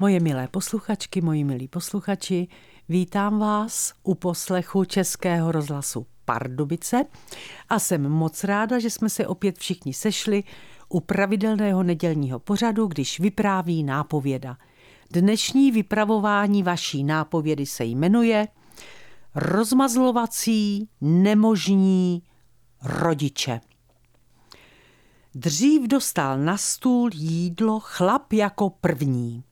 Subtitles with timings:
[0.00, 2.48] Moje milé posluchačky, moji milí posluchači,
[2.88, 7.04] vítám vás u poslechu Českého rozhlasu Pardubice
[7.68, 10.44] a jsem moc ráda, že jsme se opět všichni sešli
[10.88, 14.56] u pravidelného nedělního pořadu, když vypráví nápověda.
[15.12, 18.48] Dnešní vypravování vaší nápovědy se jmenuje
[19.34, 22.22] Rozmazlovací nemožní
[22.82, 23.60] rodiče.
[25.34, 29.44] Dřív dostal na stůl jídlo chlap jako první.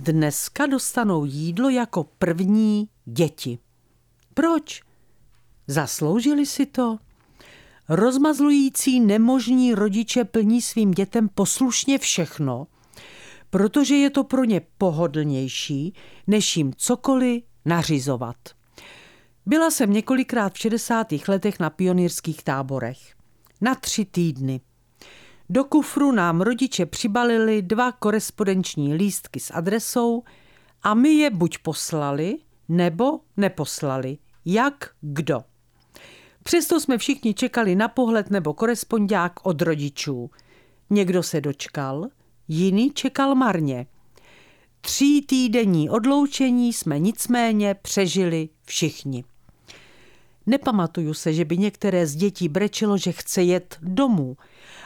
[0.00, 3.58] Dneska dostanou jídlo jako první děti.
[4.34, 4.82] Proč?
[5.66, 6.98] Zasloužili si to?
[7.88, 12.66] Rozmazlující nemožní rodiče plní svým dětem poslušně všechno,
[13.50, 15.94] protože je to pro ně pohodlnější,
[16.26, 18.36] než jim cokoliv nařizovat.
[19.46, 21.06] Byla jsem několikrát v 60.
[21.28, 23.14] letech na pionýrských táborech.
[23.60, 24.60] Na tři týdny.
[25.50, 30.22] Do kufru nám rodiče přibalili dva korespondenční lístky s adresou
[30.82, 32.36] a my je buď poslali,
[32.68, 34.18] nebo neposlali.
[34.44, 35.40] Jak kdo.
[36.42, 40.30] Přesto jsme všichni čekali na pohled nebo korespondák od rodičů.
[40.90, 42.08] Někdo se dočkal,
[42.48, 43.86] jiný čekal marně.
[44.80, 49.24] Tří týdenní odloučení jsme nicméně přežili všichni.
[50.48, 54.36] Nepamatuju se, že by některé z dětí brečelo, že chce jet domů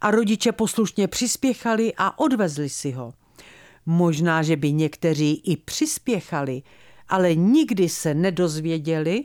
[0.00, 3.14] a rodiče poslušně přispěchali a odvezli si ho.
[3.86, 6.62] Možná, že by někteří i přispěchali,
[7.08, 9.24] ale nikdy se nedozvěděli,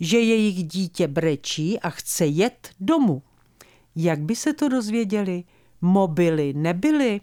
[0.00, 3.22] že jejich dítě brečí a chce jet domů.
[3.96, 5.44] Jak by se to dozvěděli?
[5.80, 7.20] Mobily nebyly.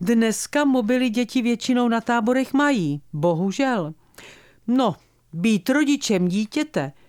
[0.00, 3.94] Dneska mobily děti většinou na táborech mají, bohužel.
[4.66, 4.96] No,
[5.32, 6.92] být rodičem dítěte–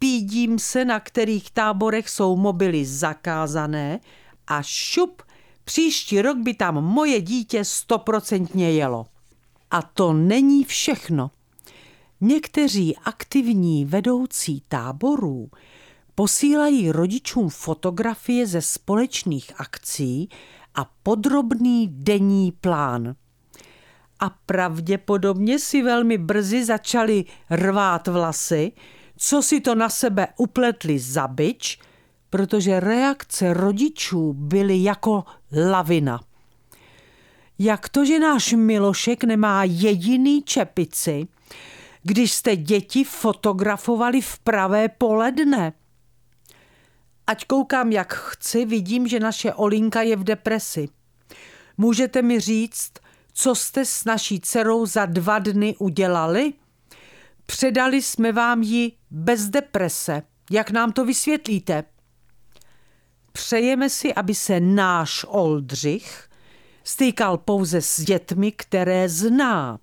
[0.00, 4.00] pídím se, na kterých táborech jsou mobily zakázané
[4.46, 5.22] a šup,
[5.64, 9.06] příští rok by tam moje dítě stoprocentně jelo.
[9.70, 11.30] A to není všechno.
[12.20, 15.50] Někteří aktivní vedoucí táborů
[16.14, 20.28] posílají rodičům fotografie ze společných akcí
[20.74, 23.14] a podrobný denní plán.
[24.20, 28.72] A pravděpodobně si velmi brzy začali rvát vlasy,
[29.22, 31.78] co si to na sebe upletli za byč,
[32.30, 35.24] protože reakce rodičů byly jako
[35.70, 36.20] lavina.
[37.58, 41.28] Jak to, že náš Milošek nemá jediný čepici,
[42.02, 45.72] když jste děti fotografovali v pravé poledne?
[47.26, 50.88] Ať koukám, jak chci, vidím, že naše Olinka je v depresi.
[51.76, 52.92] Můžete mi říct,
[53.32, 56.52] co jste s naší dcerou za dva dny udělali?
[57.50, 60.22] Předali jsme vám ji bez deprese.
[60.50, 61.84] Jak nám to vysvětlíte?
[63.32, 66.28] Přejeme si, aby se náš Oldřich
[66.84, 69.78] stýkal pouze s dětmi, které zná.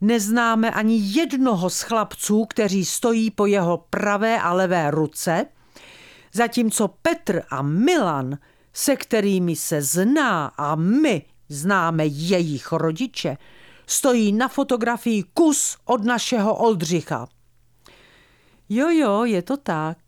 [0.00, 5.46] Neznáme ani jednoho z chlapců, kteří stojí po jeho pravé a levé ruce,
[6.32, 8.38] zatímco Petr a Milan,
[8.72, 13.36] se kterými se zná a my známe jejich rodiče,
[13.88, 17.28] stojí na fotografii kus od našeho Oldřicha.
[18.68, 19.98] Jo, jo, je to tak.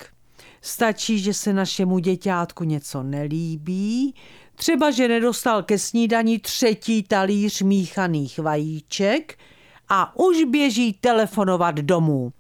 [0.62, 4.14] Stačí, že se našemu děťátku něco nelíbí,
[4.54, 9.38] třeba, že nedostal ke snídani třetí talíř míchaných vajíček
[9.88, 12.32] a už běží telefonovat domů.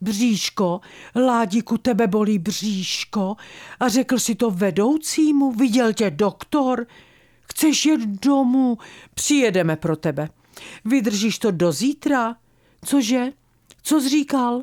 [0.00, 0.80] Bříško,
[1.16, 3.36] Ládiku, tebe bolí bříško
[3.80, 6.86] a řekl si to vedoucímu, viděl tě doktor,
[7.40, 8.78] chceš jet domů,
[9.14, 10.28] přijedeme pro tebe.
[10.84, 12.36] Vydržíš to do zítra?
[12.84, 13.32] Cože?
[13.82, 14.62] Co jsi říkal?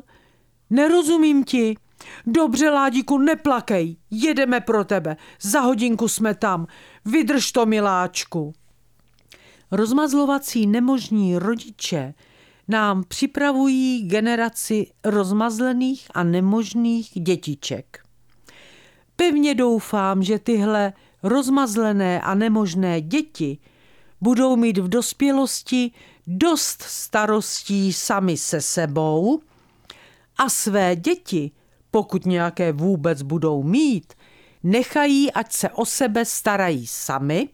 [0.70, 1.76] Nerozumím ti.
[2.26, 3.96] Dobře, Ládíku, neplakej.
[4.10, 5.16] Jedeme pro tebe.
[5.40, 6.66] Za hodinku jsme tam.
[7.04, 8.54] Vydrž to, miláčku.
[9.70, 12.14] Rozmazlovací nemožní rodiče
[12.68, 17.98] nám připravují generaci rozmazlených a nemožných dětiček.
[19.16, 23.58] Pevně doufám, že tyhle rozmazlené a nemožné děti–
[24.24, 25.90] budou mít v dospělosti
[26.26, 29.40] dost starostí sami se sebou
[30.38, 31.50] a své děti,
[31.90, 34.14] pokud nějaké vůbec budou mít,
[34.62, 37.48] nechají, ať se o sebe starají sami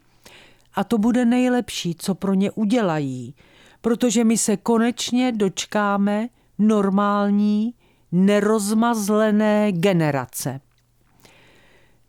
[0.73, 3.35] a to bude nejlepší, co pro ně udělají,
[3.81, 7.73] protože my se konečně dočkáme normální,
[8.11, 10.61] nerozmazlené generace.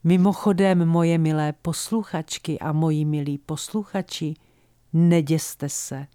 [0.05, 4.35] Mimochodem, moje milé posluchačky a moji milí posluchači,
[4.93, 6.07] neděste se.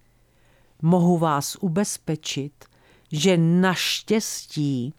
[0.82, 2.66] Mohu vás ubezpečit,
[3.12, 4.94] že naštěstí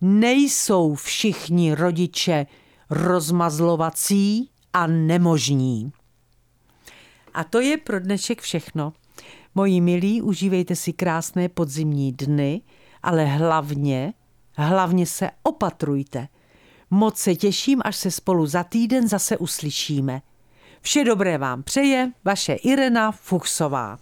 [0.00, 2.46] nejsou všichni rodiče
[2.90, 5.92] rozmazlovací a nemožní.
[7.34, 8.92] A to je pro dnešek všechno.
[9.54, 12.62] Moji milí, užívejte si krásné podzimní dny,
[13.02, 14.14] ale hlavně,
[14.56, 16.28] hlavně se opatrujte.
[16.90, 20.22] Moc se těším, až se spolu za týden zase uslyšíme.
[20.86, 23.94] Vše dobré vám přeje vaše Irena Fuchsová.